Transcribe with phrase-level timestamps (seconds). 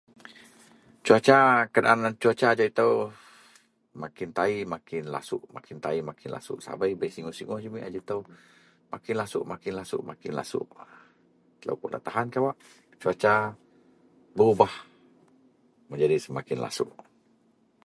[1.05, 1.37] Cuaca
[1.73, 2.87] keadaan cuaca ajau ito
[4.01, 8.17] makin tayi makin lasuok makin tayi makin lasuok sabei bei singoh-sungoh jumit ajau ito
[8.93, 9.45] makin lasuok
[10.09, 10.69] makin lasuok
[11.59, 12.27] telo puon da tahan
[13.03, 13.33] cuaca
[14.37, 14.73] berubah
[15.91, 16.95] menjadi semakin lasuok.